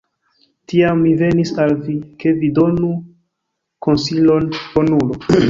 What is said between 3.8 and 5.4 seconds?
konsilon, bonulo!